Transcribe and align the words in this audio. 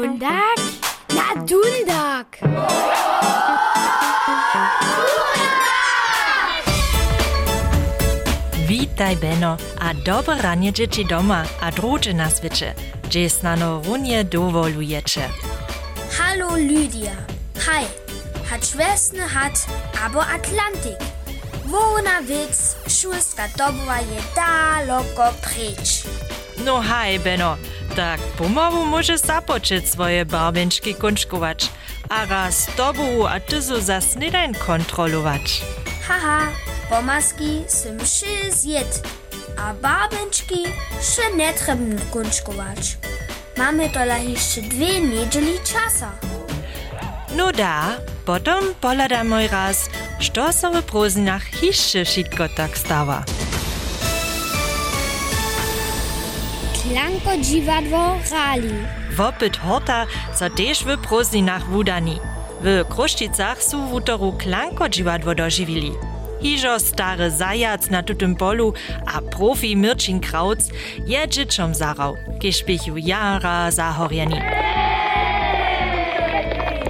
Mundak? 0.00 0.56
Na, 1.12 1.36
Dundak! 1.44 2.40
Witaj, 8.64 9.16
Benno, 9.20 9.56
a 9.80 9.92
dobro 9.92 10.34
ranje 10.40 10.72
dzieci 10.72 11.04
doma, 11.04 11.44
a 11.60 11.70
droge 11.70 12.12
na 12.12 12.30
sviče. 12.30 12.72
Džesnano 13.10 13.82
runje 13.86 14.24
dovolujete. 14.24 15.28
Hallo, 16.16 16.56
Lydia. 16.56 17.16
Hi. 17.68 17.84
Hat 18.50 18.64
Schwestne 18.64 19.28
hat, 19.28 19.68
aber 20.06 20.24
Atlantik. 20.34 20.96
Wona 21.68 22.20
Witz, 22.24 22.74
Schulska 22.88 23.48
Dobova 23.56 23.98
je 24.00 24.20
daleko 24.34 25.32
preč. 25.42 26.04
No, 26.64 26.80
hi, 26.80 27.18
Benno. 27.18 27.56
Tak 28.00 28.20
pomału 28.20 28.86
możesz 28.86 29.20
zapocząć 29.20 29.88
swoje 29.88 30.24
barwienczki 30.24 30.94
kunczkować, 30.94 31.70
a 32.08 32.26
raz 32.26 32.66
dobu 32.76 33.26
a 33.26 33.40
tyzu 33.40 33.80
za 33.80 34.00
śniadań 34.00 34.54
kontrolować. 34.54 35.62
Haha, 36.08 36.40
pomaski 36.90 37.64
sem 37.68 37.98
szy 38.00 38.52
zjed, 38.52 39.08
a 39.56 39.74
babenczki 39.74 40.64
še 41.02 41.36
nie 41.36 41.52
trebno 41.52 42.00
kunčkować. 42.12 42.96
Mamy 43.58 43.90
tola 43.90 44.18
jeszcze 44.18 44.62
dwie 44.62 45.00
niedzieli 45.00 45.58
czasa. 45.64 46.10
No 47.36 47.52
da, 47.52 47.96
potom 48.24 48.64
poladamy 48.80 49.48
raz, 49.48 49.90
što 50.18 50.52
so 50.52 50.70
w 50.70 50.82
próżninach 50.82 51.62
jeszcze 51.62 52.04
wszystko 52.04 52.48
tak 52.48 52.78
stawa. 52.78 53.24
Klanko 56.90 57.42
dziwadło 57.42 58.18
rali. 58.32 58.70
Wopyt 59.16 59.56
horta 59.56 60.06
so 60.34 60.50
też 60.50 60.84
w 60.84 60.98
próżninach 60.98 61.66
wudani. 61.66 62.18
W 62.60 62.84
Kruszczycach 62.88 63.62
su 63.62 63.86
w 63.86 63.92
utoru 63.92 64.32
klanko 64.32 64.88
dziwadło 64.88 65.34
dożywili. 65.34 65.92
Hižo 66.42 66.80
stary 66.80 67.30
zajac 67.30 67.90
na 67.90 68.02
tutym 68.02 68.36
polu, 68.36 68.74
a 69.06 69.20
profi 69.20 69.76
Mirčin 69.76 70.20
Krauc 70.20 70.68
je 71.06 71.28
dzieciom 71.28 71.74
zarał, 71.74 72.16
kiež 72.40 72.64
pichu 72.64 72.96
jara 72.96 73.70
zahorjeni. 73.70 74.40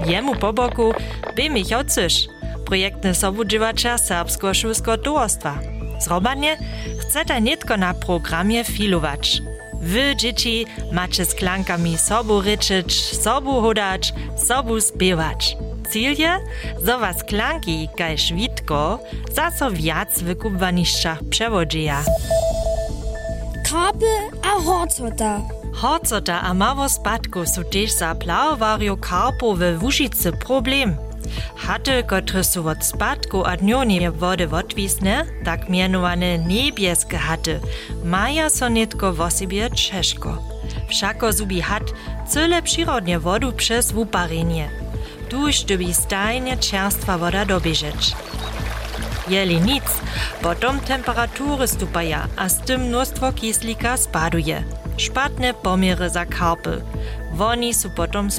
Jemu 0.06 0.34
po 0.34 0.52
boku 0.52 0.94
by 1.36 1.50
Michał 1.50 1.84
Cysz, 1.84 2.28
projektny 2.64 3.14
sobudźiwacza 3.14 3.98
serbsko-szulsko 3.98 4.98
towarstwa. 4.98 5.58
Zrobanie 5.98 6.56
chcete 7.00 7.40
nitko 7.40 7.76
na 7.76 7.94
programie 7.94 8.64
filować. 8.64 9.49
Vđići 9.80 10.66
maće 10.92 11.24
s 11.24 11.34
klankami 11.38 11.96
sobu 11.96 12.40
ričić, 12.40 12.92
sobu 13.22 13.60
hodač, 13.60 14.12
sobu 14.46 14.80
spevač. 14.80 15.44
Cilj 15.90 16.22
je, 16.22 16.34
so 16.86 16.98
vas 16.98 17.16
klanki, 17.28 17.88
kaj 17.98 18.16
švitko, 18.16 18.98
za 19.34 19.50
so 19.58 19.68
vjac 19.68 20.22
v 20.22 20.36
kubvaniščah 20.38 21.18
prevodžija. 21.30 21.98
Karpe 23.66 24.14
a 24.42 24.60
horcota. 24.62 25.40
Horcota 25.80 26.40
a 26.42 26.52
mavo 26.54 26.88
spadko 26.88 27.46
so 27.46 27.62
tež 27.62 27.90
za 27.98 28.14
plavovarjo 28.14 28.96
karpo 28.96 29.54
v 29.54 29.76
Vušice 29.78 30.32
problem. 30.32 31.09
Hatte, 31.56 32.02
które 32.02 32.44
su 32.44 32.68
od 32.68 32.84
spadku 32.84 33.44
a 33.44 33.56
dnionie 33.56 34.10
wody 34.10 34.48
odwisne, 34.52 35.24
tak 35.44 35.68
mianowane 35.68 36.38
niebieskie 36.38 37.18
hatte, 37.18 37.60
maja 38.04 38.50
so 38.50 38.68
nitko 38.68 39.12
w 39.12 39.20
osobie. 39.20 39.70
Wszako 40.88 41.32
zubi 41.32 41.60
hat 41.60 41.92
cyle 42.28 42.62
przyrodnie 42.62 43.18
wodu 43.18 43.52
przez 43.52 43.92
wuparenie. 43.92 44.70
tuż 45.30 45.62
dobi 45.64 45.94
stajnie 45.94 46.56
czerstwa 46.56 47.18
woda 47.18 47.44
dobieżeć. 47.44 48.12
Jeli 49.28 49.60
nic, 49.60 49.84
potom 50.42 50.80
temperatury 50.80 51.68
stupaja, 51.68 52.28
a 52.36 52.48
z 52.48 52.58
tym 52.58 52.80
mnóstwo 52.80 53.32
kislika 53.32 53.96
spaduje. 53.96 54.64
Szpatne 54.96 55.54
pomiary 55.54 56.10
za 56.10 56.26
karpy. 56.26 56.82
Woni 57.32 57.74
su 57.74 57.90
potom 57.90 58.30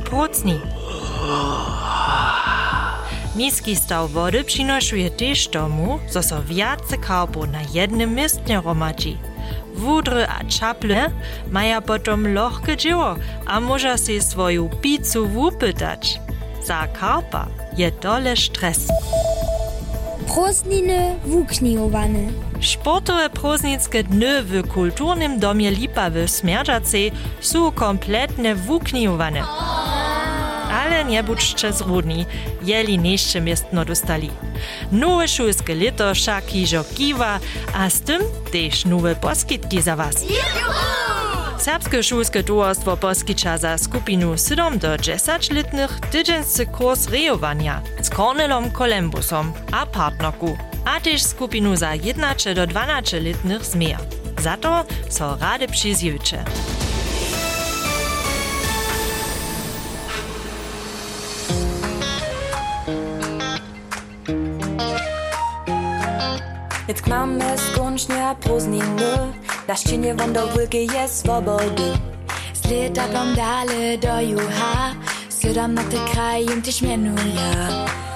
Niski 3.36 3.76
staw 3.76 4.12
wody 4.12 4.44
przynoszuje 4.44 5.12
też 5.12 5.48
tomu, 5.48 6.00
zo 6.10 6.24
so 6.24 6.44
wiace 6.44 6.98
karpu 6.98 7.48
na 7.48 7.60
jednym 7.74 8.16
miejscu 8.16 8.62
romadzi. 8.64 9.18
Wudry 9.76 10.28
a 10.28 10.44
czaple 10.44 11.12
maja 11.52 11.82
potom 11.82 12.34
lohke 12.34 12.78
dzieło, 12.78 13.16
a 13.48 13.60
może 13.60 13.98
si 13.98 14.22
swoją 14.22 14.70
pizzu 14.70 15.28
wupytać. 15.28 16.20
Za 16.66 16.88
karpa 16.88 17.48
je 17.78 17.92
dole 17.92 18.36
stres. 18.38 18.88
Prózdniny 20.28 21.16
wuknijowane. 21.26 22.20
Sportowe 22.62 23.30
prózdnickie 23.30 24.04
dny 24.04 24.44
w 24.44 24.68
kulturnym 24.68 25.40
domie 25.40 25.72
Lipa 25.72 26.10
w 26.10 26.30
Smerdżacej 26.30 27.12
są 27.42 27.72
kompletnie 27.72 28.56
wuknijowane. 28.56 29.44
Ale 30.72 31.06
nie 31.06 31.24
budźcie 31.24 31.74
zrudni, 31.74 32.26
jeli 32.64 33.00
nieszcze 33.00 33.42
miestno 33.42 33.86
dostali. 33.86 34.30
Nowe 34.92 35.28
szulskie 35.28 35.76
lito 35.76 36.14
však 36.14 36.46
hižo 36.46 36.84
kiwa, 36.84 37.40
a 37.74 37.90
z 37.90 38.02
tym 38.02 38.22
też 38.52 38.86
nowe 38.86 39.16
poskitki 39.16 39.82
za 39.82 39.96
was. 39.96 40.16
Serbskie 41.58 42.04
szulskie 42.04 42.44
towarstwo 42.44 42.98
poskicza 42.98 43.58
za 43.58 43.78
skupinu 43.78 44.38
7 44.38 44.80
do 44.80 44.88
10-letnych 44.96 46.00
tydzienscy 46.12 46.66
kurs 46.66 47.08
rejowania 47.10 47.82
z 48.02 48.10
Kornelom 48.10 48.72
Kolembusom 48.72 49.54
a 49.72 49.86
partnerku, 49.86 50.58
a 50.86 51.00
też 51.00 51.22
skupinu 51.22 51.76
za 51.76 51.96
11 51.96 52.56
do 52.56 52.68
12-letnych 52.68 53.66
zmier. 53.66 54.00
Za 54.42 54.58
to 54.58 54.86
so 55.10 55.38
rady 55.42 55.68
przyzjewcze. 55.68 56.44
Jetzt 66.92 67.08
mamy 67.08 67.46
skończnie 67.58 68.36
prózdniny, 68.42 69.34
na 69.68 69.76
ścianie 69.76 70.16
wądo 70.16 70.48
wielkiej 70.48 70.90
swobody. 71.08 71.94
Z 72.54 72.66
lata 72.66 73.08
blondale 73.08 73.98
do 73.98 74.22
juha, 74.22 74.96
na 75.68 75.84
te 75.84 75.98
kraje 76.14 76.62
też 76.62 76.82
mianuje. 76.82 77.52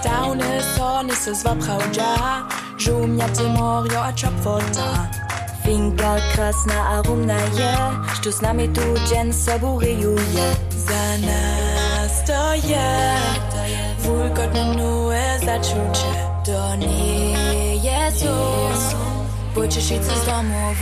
Downy 0.04 0.64
sony 0.78 1.16
se 1.16 1.36
zwapchałdża, 1.36 2.48
żumia 2.78 3.30
ty 3.30 3.44
morio 3.44 4.04
a. 4.04 4.12
Finka 5.66 6.16
krasna 6.34 6.90
a 6.90 7.02
rumna 7.02 7.34
je, 7.34 7.78
što 8.14 8.32
z 8.32 8.42
nami 8.42 8.70
tu 8.70 8.82
dzień 9.10 9.34
saburujuje. 9.34 10.46
Za 10.70 11.18
nas 11.28 12.26
to 12.28 12.54
je, 12.54 13.16
wulkotne 14.04 14.66
nue 14.76 15.40
zaczucie. 15.46 16.35
To 16.46 16.76
nie 16.76 17.76
jest 17.76 18.24
już, 18.24 18.96
bójcie 19.56 19.82
się 19.82 20.04
z 20.04 20.26
domu 20.26 20.74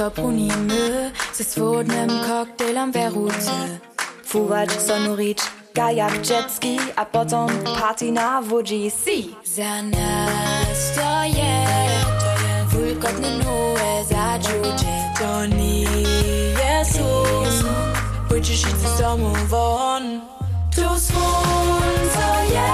Piwem 0.00 0.10
pisku 0.10 0.16
so 0.16 0.22
punimy, 0.22 1.12
ze 1.34 1.44
swodnym 1.44 2.10
koktajlem 2.28 2.92
weruce. 2.92 3.52
Fuwać 4.24 4.70
sonorić, 4.72 5.38
kajak 5.74 6.30
jetski, 6.30 6.78
a 6.96 7.04
potom 7.04 7.48
party 7.80 8.12
na 8.12 8.42
wodzi 8.42 8.90
si. 8.90 9.36
Za 9.44 9.82
nas 9.82 10.94
to 10.94 11.24
je, 11.38 11.64
wulkotne 12.72 13.38
nowe 13.38 14.04
zaczucie. 14.08 15.12
To 15.18 15.46
nie 15.46 15.82
jest 16.60 16.96
sum, 16.96 17.68
bójcie 18.28 18.56
się 18.56 18.68
z 18.68 19.00
domu 19.00 19.32
won. 19.48 20.20
Tu 20.76 20.80
słońce 20.80 22.46
je, 22.52 22.70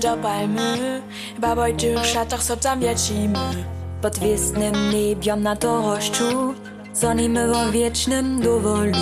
do 0.00 0.16
palmy 0.16 1.02
Baboj 1.38 1.74
tych 1.74 2.06
szatach 2.06 2.42
so 2.42 2.56
tam 2.56 2.80
wiecimy 2.80 3.38
Pod 4.02 4.18
wiesnym 4.18 4.90
niebiom 4.90 5.42
na 5.42 5.56
dorożczu 5.56 6.54
Zonimy 6.94 7.48
wo 7.48 7.72
wiecznym 7.72 8.40
dowolu. 8.40 8.92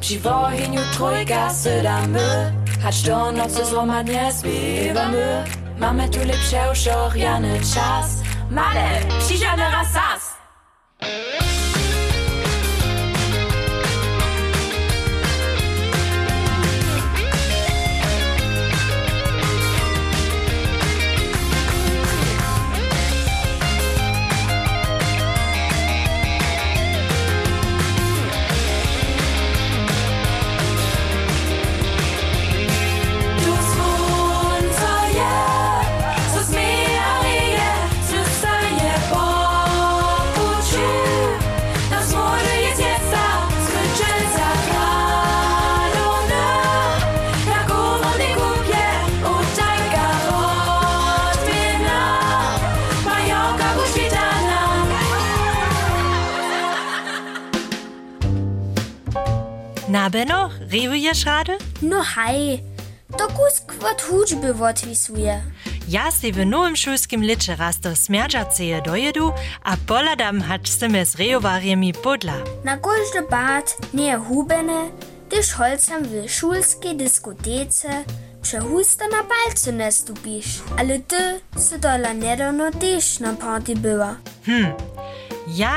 Przy 0.00 0.20
wohyniu 0.20 0.80
trójka 0.92 1.54
sydamy 1.54 2.52
Choć 2.84 3.02
do 3.02 3.32
nocy 3.32 3.64
złomadnie 3.64 4.30
śpiewamy 4.38 5.44
Mamy 5.78 6.08
tu 6.08 6.18
lepsze 6.18 6.72
uszoriany 6.72 7.60
czas. 7.60 8.22
Male, 8.50 9.00
przyjdziemy 9.18 9.62
rasas 9.70 10.35
Na 59.88 60.10
Benno, 60.10 60.50
rejujesz 60.70 61.24
rady? 61.24 61.58
No 61.82 62.02
haj, 62.02 62.60
to 63.18 63.28
kwot 63.66 64.02
hudźby 64.02 64.46
odwisuje. 64.62 65.42
Ja 65.88 66.10
si 66.10 66.32
w 66.32 66.46
nowym 66.46 66.76
szulskim 66.76 67.22
licze 67.24 67.56
raz 67.56 67.78
do 67.80 67.96
smerdżaceje 67.96 68.82
dojedu, 68.82 69.32
a 69.64 69.76
poladam 69.86 70.40
hać 70.42 70.68
se 70.68 71.06
z 71.06 71.14
rejowarjemi 71.14 71.92
podla. 71.92 72.34
Na 72.64 72.76
każdy 72.76 73.22
bad 73.30 73.76
nie 73.94 74.16
hubene, 74.16 74.90
gdyż 75.28 75.52
holcam 75.52 76.02
w 76.02 76.30
szulskiej 76.30 76.96
dyskotece 76.96 78.04
przehusta 78.42 79.04
na 79.08 79.22
palce 79.22 79.72
nie 79.72 79.92
stupisz. 79.92 80.62
Ale 80.78 80.98
ty 80.98 81.40
si 81.58 81.78
dola 81.78 82.12
niedawno 82.12 82.70
też 82.70 83.20
na 83.20 83.34
party 83.34 83.76
była. 83.76 84.16
Ja 84.46 84.76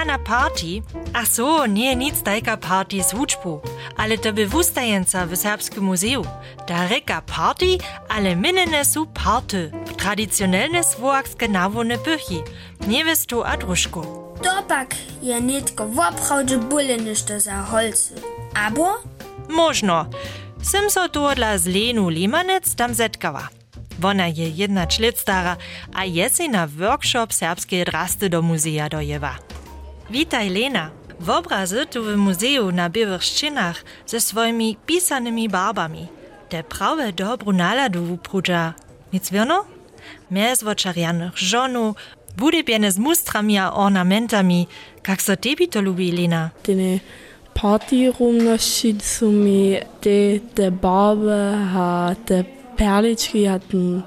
na 0.05 0.17
party? 0.17 0.81
Ach 1.13 1.27
so, 1.27 1.65
nie 1.65 1.95
nic 1.95 2.21
tajka 2.23 2.57
party 2.57 3.03
z 3.03 3.11
huczbu, 3.11 3.61
ale 3.97 4.17
to 4.17 4.33
by 4.33 4.47
wustajenca 4.47 5.25
w 5.25 5.35
Serbskim 5.35 5.83
Muzeum. 5.83 6.25
Da 6.67 6.87
reka 6.87 7.21
party, 7.21 7.77
ale 8.09 8.35
minene 8.35 8.85
su 8.85 9.05
party. 9.05 9.71
Traditionelne 9.97 10.83
swoakskie 10.83 11.47
nawone 11.47 11.97
pychi. 11.97 12.43
Nie 12.87 13.05
wiesz 13.05 13.25
tu 13.25 13.43
adruszku. 13.43 14.01
Dopak 14.43 14.95
je 15.21 15.41
nitko 15.41 15.87
woprawdzie 15.87 16.57
bóle 16.57 16.97
ništo 16.97 17.39
za 17.39 17.61
holce. 17.61 18.15
Abo? 18.53 18.95
Možno. 19.49 20.05
Sem 20.61 20.89
so 20.89 21.09
tu 21.09 21.35
dla 21.35 21.57
Zlenu 21.57 22.09
Limanec 22.09 22.75
tam 22.75 22.93
zetkała. 22.93 23.49
Wona 23.99 24.27
je 24.27 24.49
jedna 24.49 24.85
člet 24.87 25.19
stara, 25.19 25.57
a 25.93 26.03
je 26.03 26.29
si 26.29 26.49
na 26.49 26.67
workshop 26.67 27.33
serbskie 27.33 27.85
drasty 27.85 28.29
do 28.29 28.41
muzea 28.41 28.89
dojewa. 28.89 29.35
Witaj, 30.09 30.49
Lena. 30.49 30.89
W 31.19 31.29
obrazy 31.29 31.85
tu 31.85 32.03
w 32.03 32.15
muzeju 32.15 32.71
na 32.71 32.89
ścianach 33.19 33.83
ze 34.05 34.21
swoimi 34.21 34.77
pisanymi 34.85 35.49
barbami. 35.49 36.07
Te 36.49 36.63
prawe 36.63 37.13
dobru 37.13 37.51
naladu 37.51 38.03
wuprudza. 38.03 38.73
Nic 39.13 39.29
wiono? 39.29 39.65
Mezwoczarianych 40.31 41.37
żonu, 41.37 41.95
budybiene 42.37 42.91
z 42.91 42.97
mustrami 42.97 43.57
a 43.57 43.73
ornamentami. 43.73 44.67
Jak 45.07 45.21
so 45.21 45.35
tebi 45.35 45.67
to 45.67 45.81
lubi, 45.81 46.11
Lena? 46.11 46.49
Dine 46.65 46.99
partyrumnoši 47.53 48.95
su 49.01 49.31
mi 49.31 49.77
te, 50.01 50.39
te 50.55 50.71
barbe, 50.71 51.67
ha 51.73 52.15
te 52.25 52.43
perlički, 52.77 53.45
ha 53.45 53.59
ten 53.59 54.01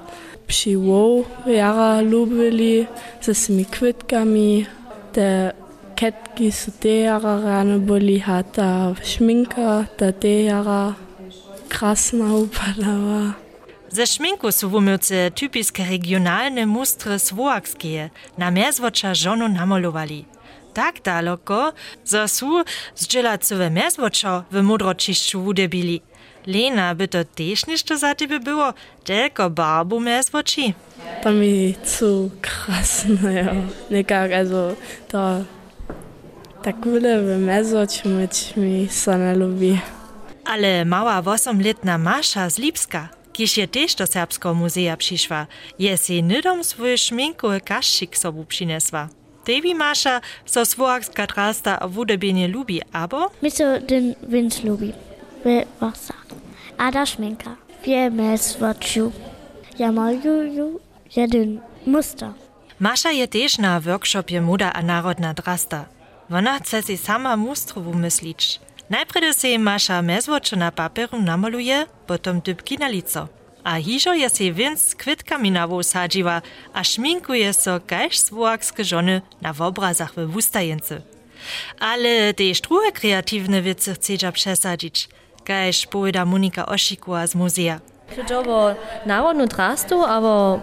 pšivo 0.47 1.23
jara 1.47 2.01
lubili, 2.01 2.87
ze 3.21 3.33
svými 3.33 3.65
kvitkami, 3.65 4.65
te 5.13 5.62
ketki 5.95 6.51
su 6.51 6.71
te 6.71 6.99
jara 6.99 7.41
rano 7.43 7.79
boli, 7.79 8.19
ha 8.19 8.43
ta 8.43 8.95
šminka, 9.03 9.85
ta 9.97 10.11
te 10.11 10.43
jara 10.43 10.93
krasna 11.69 12.33
upadała. 12.33 13.33
Ze 13.89 14.07
szminku 14.07 14.51
su 14.51 14.69
wumyce 14.69 15.31
typiske 15.31 15.83
regionalne 15.89 16.65
mustry 16.65 17.19
swoakskie 17.19 18.09
na 18.37 18.51
mezwocza 18.51 19.15
żonu 19.15 19.47
namalowali. 19.47 20.25
Tak 20.73 21.01
daleko, 21.01 21.73
zo 22.05 22.27
su 22.27 22.63
zdzielacowe 22.95 23.69
mezwoczo 23.69 24.43
w 24.51 24.61
mudročišću 24.61 25.41
wudebili. 25.41 26.01
Lena, 26.47 26.95
by 26.95 27.07
to 27.07 27.23
też 27.23 27.67
ništo 27.67 27.97
za 27.97 28.15
tebe 28.15 28.39
było, 28.39 28.73
tylko 29.03 29.49
barbu 29.49 29.99
mezwoči. 29.99 30.73
To 31.23 31.31
mi 31.31 31.75
zu 31.85 32.29
krasno, 32.41 33.29
ja. 33.29 33.53
Nekak, 33.89 34.31
also, 34.31 34.75
da, 35.11 35.43
tak 36.63 36.75
mezoć 37.39 38.05
myć 38.05 38.55
mi 38.55 38.87
so 38.89 39.17
ne 39.17 39.35
lubi. 39.35 39.79
Ale 40.45 40.85
mała 40.85 41.21
wosom-letna 41.21 41.97
Masza 41.97 42.49
z 42.49 42.57
Lipska, 42.57 43.09
kiż 43.33 43.57
je 43.57 43.67
też 43.67 43.95
do 43.95 44.07
Serbskiego 44.07 44.53
Muzea 44.53 44.97
przyszła, 44.97 45.47
je 45.79 45.97
si 45.97 46.23
nydom 46.23 46.63
swój 46.63 46.97
szminkowy 46.97 47.61
kaszczyk 47.61 48.17
sobu 48.17 48.45
przynesła. 48.45 49.09
Tebi 49.43 49.75
Masza, 49.75 50.21
so 50.45 50.65
swoakska 50.65 51.27
drasta 51.27 51.79
a 51.79 51.87
wudebienie 51.87 52.47
lubi, 52.47 52.81
abo? 52.93 53.31
Miso 53.41 53.79
den 53.79 54.15
Wind 54.27 54.63
lubi. 54.63 54.93
Will 55.45 55.65
was 55.81 56.01
sagen. 56.01 56.39
Ada 56.77 57.05
Schminker. 57.05 57.55
Wir 57.85 58.11
mes 58.11 58.57
watchu. 58.59 59.11
Ja 59.79 59.91
mal 59.91 60.13
ju 60.25 60.79
ja 61.15 61.27
den 61.27 61.59
Muster. 61.85 62.29
Masza 62.79 63.11
je 63.11 63.27
też 63.27 63.57
na 63.57 63.79
workshopie 63.79 64.41
Moda 64.41 64.73
a 64.73 64.81
Narodna 64.81 65.33
drasta. 65.33 65.85
Wona 66.33 66.59
chce 66.59 66.81
si 66.81 66.97
sama 66.97 67.37
mustru 67.37 67.81
wymyslić. 67.81 68.59
Najpierw 68.89 69.35
se 69.37 69.59
Masza 69.59 70.01
mezwocze 70.01 70.55
na 70.55 70.71
papieru 70.71 71.21
namaluje, 71.21 71.85
potom 72.07 72.41
dybki 72.41 72.77
na 72.77 72.87
lico. 72.87 73.27
A 73.63 73.77
hižo 73.79 74.13
je 74.13 74.29
si 74.29 74.53
więc 74.53 74.85
z 74.85 74.95
kwitkami 74.95 75.51
na 75.51 75.67
sadziła, 75.83 76.41
a 76.73 76.83
szminkuje 76.83 77.53
so 77.53 77.79
kaž 77.87 78.17
swoakskie 78.17 78.83
żony 78.83 79.21
na 79.41 79.53
obrazach 79.59 80.13
w 80.15 80.31
wustajence. 80.31 81.01
Ale 81.79 82.33
też 82.33 82.61
drugie 82.61 82.91
kreatywne 82.91 83.61
wiece 83.61 83.93
chcedza 83.93 84.31
przesadzić, 84.31 85.09
kaž 85.43 85.85
powiada 85.87 86.25
Monika 86.25 86.65
Osikua 86.65 87.27
z 87.27 87.35
muzea. 87.35 87.79
Krzyżowo 88.11 88.75
narodną 89.05 89.47
trastu, 89.47 90.03
aber 90.03 90.59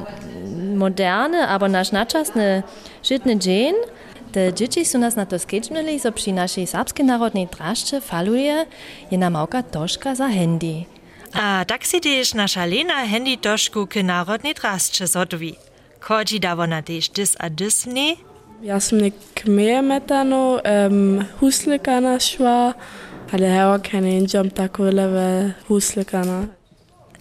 moderne, 0.76 1.48
aber 1.48 1.70
nasz 1.70 1.92
naczasny 1.92 2.62
żytny 3.02 3.38
dzień. 3.38 3.74
Te 4.32 4.54
dzieci 4.54 4.84
są 4.84 4.98
nas 4.98 5.16
na 5.16 5.26
to 5.26 5.38
skieczmili, 5.38 6.00
so 6.00 6.12
przy 6.12 6.32
naszej 6.32 6.66
serbskiej 6.66 7.06
narodnej 7.06 7.48
traszcze 7.48 8.00
faluje 8.00 8.66
jedna 9.10 9.30
małka 9.30 9.62
toszka 9.62 10.14
za 10.14 10.28
handy. 10.28 10.84
A 11.32 11.64
tak 11.64 11.84
si 11.86 12.00
też 12.00 12.34
nasza 12.34 12.66
Lena 12.66 13.06
handy 13.06 13.36
toszku 13.36 13.86
k 13.86 14.02
narodnej 14.02 14.54
drasce 14.54 15.06
zotowi. 15.06 15.54
Kodzi 16.00 16.40
da 16.40 16.56
wona 16.56 16.82
też 16.82 17.08
dys 17.08 17.36
a 17.38 17.50
dys 17.50 17.86
nie? 17.86 18.16
Ja 18.62 18.80
sam 18.80 19.00
ne 19.00 19.10
kmeje 19.34 19.82
metano, 19.82 20.60
um, 20.64 21.24
huslikana 21.40 22.20
šva, 22.20 22.74
ale 23.32 23.48
hewa 23.48 23.78
kene 23.78 24.18
injom 24.18 24.50
tako 24.50 24.82
lewe 24.82 25.52
huslikana. 25.68 26.46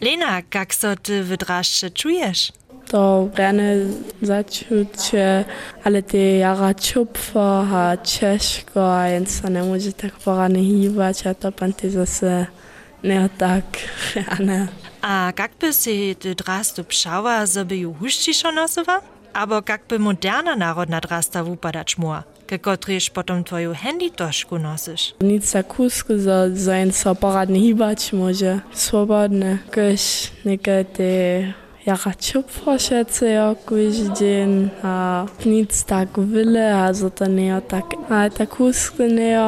Lena, 0.02 0.42
jak 0.54 0.76
so 0.76 0.96
ty 0.96 1.24
w 1.24 1.38
drasce 1.38 1.90
czujesz? 1.90 2.52
To 2.90 3.30
rene 3.36 3.86
začuće, 4.22 5.44
ale 5.84 6.02
te 6.02 6.38
jara 6.38 6.74
čupfa, 6.74 7.66
ha 7.70 7.96
češko, 7.96 8.80
a 8.80 9.26
se 9.26 9.50
ne 9.50 9.64
može 9.64 9.92
tak 9.92 10.14
porane 10.24 10.60
hýbať, 10.60 11.30
a 11.30 11.34
to 11.34 11.52
pan 11.52 11.74
ty 11.74 11.90
zase 11.90 12.46
ne 13.04 13.30
tak, 13.38 13.66
a 14.28 14.42
ne. 14.42 14.68
A 15.02 15.32
jak 15.38 15.52
by 15.62 15.74
si 15.74 16.16
ty 16.20 16.36
drastu 16.36 16.84
pšała, 16.84 17.46
żeby 17.46 17.78
ju 17.78 17.94
huščišo 17.94 18.52
nosowa? 18.52 19.02
Abo 19.34 19.62
jakby 19.70 20.00
moderna 20.00 20.56
narodna 20.56 21.00
drasta 21.00 21.44
wupadać 21.44 21.98
mua, 21.98 22.24
ke 22.48 22.58
kotryż 22.60 23.10
potom 23.10 23.44
twoju 23.44 23.74
handy 23.74 24.10
tożku 24.12 24.58
nosisz. 24.58 25.14
Nic 25.22 25.46
za 25.46 25.64
kusku, 25.64 26.18
za 26.18 26.50
zain 26.50 26.92
so 26.92 27.16
poradne 27.16 27.60
hibać 27.60 28.14
może. 28.14 28.60
Swobodne. 28.74 29.58
Ktoś 29.72 30.32
niekedy 30.46 31.54
jaka 31.86 32.14
čupfošece 32.14 33.32
jo 33.32 33.56
kviž 33.66 33.96
dzień, 34.20 34.70
a 34.84 35.26
nic 35.46 35.84
tak 35.84 36.18
wyle, 36.18 36.74
a 36.74 36.94
za 36.94 37.10
to 37.10 37.26
nie 37.26 37.62
tak, 37.62 37.86
a 38.10 38.30
tak 38.30 38.56
husky 38.56 39.04
nie, 39.04 39.40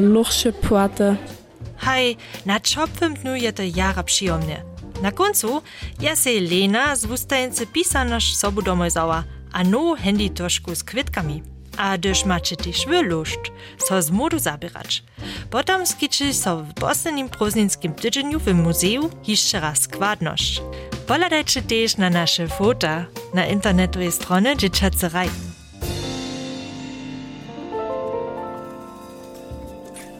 luchsze 0.00 0.52
płate. 0.52 1.16
Hej, 1.76 2.16
na 2.46 2.60
czopwym 2.60 3.14
dniu 3.14 3.34
je 3.34 3.52
to 3.52 3.62
jara 3.62 4.02
przyjemnie. 4.02 4.62
Na 5.02 5.12
końcu 5.12 5.62
ja 6.00 6.16
se 6.16 6.30
Lena 6.40 6.96
z 6.96 7.06
wustajnicy 7.06 7.66
pisanoż 7.66 8.34
sobu 8.34 8.62
domoj 8.62 8.90
zała, 8.90 9.24
a 9.52 9.64
no 9.64 9.96
handy 9.96 10.30
tożku 10.30 10.74
z 10.74 10.84
kwitkami. 10.84 11.49
A 11.80 11.98
gdyż 11.98 12.24
macie 12.24 12.56
też 12.56 12.86
wyluszcz, 12.86 13.52
so 13.78 14.02
z 14.02 14.10
modu 14.10 14.38
zabierać. 14.38 15.02
Potem 15.50 15.86
skiczy 15.86 16.34
so 16.34 16.56
w 16.56 16.74
poslednim 16.74 17.28
prozninskim 17.28 17.94
tydzieniu 17.94 18.40
w 18.40 18.54
muzeum 18.54 19.10
jeszcze 19.26 19.60
raz 19.60 19.78
składność. 19.78 20.62
Poladajcie 21.06 21.62
też 21.62 21.96
na 21.96 22.10
nasze 22.10 22.48
fota 22.48 23.04
na 23.34 23.46
internetowej 23.46 24.12
stronie 24.12 24.56
Dzieciaceraj. 24.56 25.30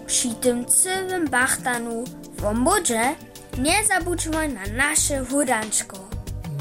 Przy 0.07 0.35
tym 0.35 0.65
całym 0.65 1.29
bachtanu 1.29 2.05
w 2.39 2.55
modzie 2.55 3.15
nie 3.59 3.85
zabudźmy 3.85 4.49
na 4.49 4.67
nasze 4.77 5.25
hudanczko. 5.25 5.97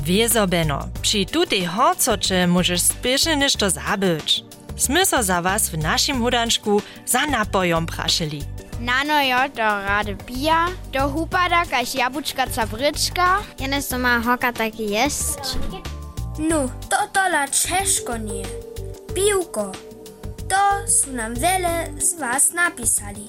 Wiezo 0.03 0.47
Beno, 0.47 0.87
przy 1.01 1.25
tutej 1.25 1.65
horcocze 1.65 2.47
możesz 2.47 2.81
spiesznie 2.81 3.35
nešto 3.35 3.69
zabyć. 3.69 4.49
Smy 4.79 5.05
so 5.05 5.23
za 5.23 5.41
was 5.41 5.69
w 5.69 5.77
naszym 5.77 6.21
hudanczku 6.21 6.81
za 7.05 7.25
napojom 7.25 7.85
praszyli. 7.85 8.43
Nano 8.79 9.21
jo 9.23 9.49
do 9.55 9.81
rady 9.85 10.15
bia, 10.25 10.67
do 10.91 11.09
hupada 11.09 11.65
kaž 11.65 11.95
jabučka 11.95 12.47
cabryczka. 12.47 13.39
Jenes 13.59 13.87
to 13.87 13.97
ma 13.99 14.19
hoka 14.19 14.53
taki 14.53 14.89
jest. 14.89 15.39
No, 16.39 16.69
to 16.89 16.97
tola 17.13 17.47
czeszko 17.47 18.17
nie. 18.17 18.43
Piłko. 19.13 19.71
To 20.49 20.91
są 20.91 21.11
nam 21.11 21.35
wiele 21.35 21.87
z 21.97 22.19
was 22.19 22.53
napisali. 22.53 23.27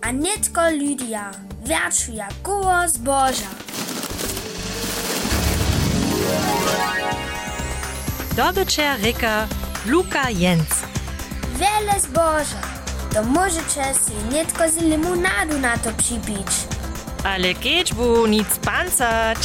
A 0.00 0.10
nie 0.10 0.38
tylko 0.38 0.70
Lydia, 0.70 1.30
wierczu 1.64 2.12
jak 2.12 2.42
koło 2.42 2.88
zboża. 2.88 3.50
Dobycze 8.36 8.96
Rika 9.02 9.46
Luka 9.88 10.30
Jens. 10.30 10.68
Wiele 11.58 12.00
zboża. 12.00 12.62
To 13.14 13.22
możecie 13.22 13.82
si 13.94 14.34
nie 14.34 14.46
tylko 14.46 14.68
z 14.70 14.76
limonadu 14.76 15.58
na 15.58 15.78
to 15.78 15.90
przypić. 15.92 16.46
Ale 17.24 17.54
kieczbu 17.54 18.26
nic 18.26 18.58
pancać. 18.58 19.38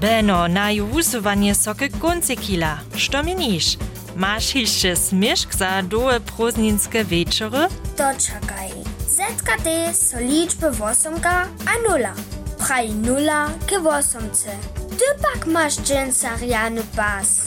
Beno, 0.00 0.48
na 0.48 0.70
juwusowanie 0.70 1.54
soky 1.54 1.88
konce 1.88 2.36
kila. 2.36 2.78
Što 2.96 3.22
meniš? 3.22 3.76
Masz 4.16 4.54
jeszcze 4.54 4.96
smieszk 4.96 5.54
za 5.54 5.82
dołe 5.82 6.20
prozninske 6.20 7.04
wieczory? 7.04 7.68
To 7.96 8.04
czekaj. 8.18 8.70
Zetka 9.08 9.56
te 9.64 9.94
so 9.94 10.20
liczby 10.20 10.70
wosomka 10.70 11.46
a 11.66 11.88
nula. 11.88 12.12
Praj 12.58 12.90
nula 12.94 13.48
ke 13.66 13.80
wosomce. 13.80 14.50
Ty 14.98 15.04
pak 15.22 15.46
masz 15.46 15.76
dżensariany 15.76 16.82
pas. 16.96 17.46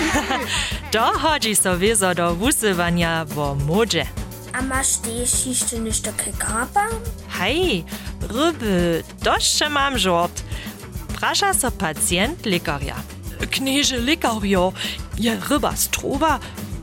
To 0.92 1.00
chodzi 1.18 1.56
so 1.56 1.78
wiezo 1.78 2.14
do 2.14 2.34
wusywania 2.34 3.24
wo 3.24 3.54
modzie. 3.54 4.06
A 4.52 4.62
masz 4.62 4.96
też 4.96 5.46
jeszcze 5.46 5.78
nešto 5.78 6.10
ke 6.12 6.32
kapa? 6.38 6.86
Hej, 7.28 7.84
ryby, 8.28 9.02
dość 9.22 9.60
mam 9.70 9.98
żort. 9.98 10.42
Prasza 11.20 11.52
so 11.54 11.70
pacjent 11.70 12.46
lekarja. 12.46 12.96
Knieże 13.50 13.98
lekarjo, 13.98 14.72
je 15.18 15.36
ryba 15.50 15.76
stroba. 15.76 16.38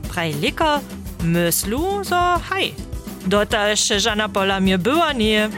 Praj 0.08 0.34
lekar, 0.34 0.80
myslu, 1.24 2.04
so 2.04 2.38
hej. 2.50 2.74
Dota 3.26 3.68
jeszcze 3.68 4.00
żana 4.00 4.28
pola 4.28 4.60
mnie 4.60 4.78
była 4.78 5.12
nie. 5.12 5.50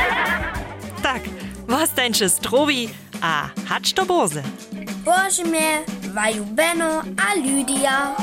tak, 1.02 1.22
was 1.68 1.90
tańczy 1.90 2.28
strobi, 2.28 2.88
a 3.20 3.48
hacz 3.68 3.92
do 3.92 4.06
bozy. 4.06 4.42
Boże 5.04 5.44
mnie, 5.44 5.82
waju 6.14 6.44
Beno 6.44 7.02
a 7.16 7.34
Lydia. 7.34 8.16